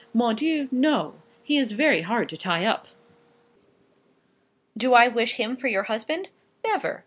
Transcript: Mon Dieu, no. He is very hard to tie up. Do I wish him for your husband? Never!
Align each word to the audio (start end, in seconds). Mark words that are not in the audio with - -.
Mon 0.15 0.35
Dieu, 0.35 0.67
no. 0.71 1.13
He 1.43 1.57
is 1.59 1.73
very 1.73 2.01
hard 2.01 2.27
to 2.29 2.35
tie 2.37 2.65
up. 2.65 2.87
Do 4.75 4.95
I 4.95 5.07
wish 5.07 5.35
him 5.35 5.55
for 5.55 5.67
your 5.67 5.83
husband? 5.83 6.29
Never! 6.65 6.99